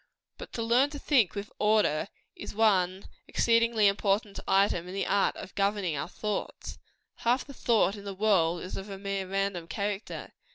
But 0.39 0.51
to 0.53 0.63
learn 0.63 0.89
to 0.89 0.97
think 0.97 1.35
with 1.35 1.51
order, 1.59 2.07
is 2.35 2.55
one 2.55 3.07
exceedingly 3.27 3.85
important 3.85 4.39
item 4.47 4.87
in 4.87 4.95
the 4.95 5.05
art 5.05 5.35
of 5.35 5.53
governing 5.53 5.95
our 5.95 6.09
thoughts. 6.09 6.79
Half 7.17 7.45
the 7.45 7.53
thought 7.53 7.95
in 7.95 8.03
the 8.03 8.15
world 8.15 8.63
is 8.63 8.75
of 8.77 8.89
a 8.89 8.97
mere 8.97 9.27
random 9.29 9.67
character. 9.67 10.33